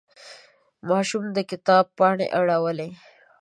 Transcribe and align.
ماشوم 0.89 1.23
د 1.35 1.37
کتاب 1.51 1.85
پاڼې 1.97 2.27
اړولې. 2.39 2.89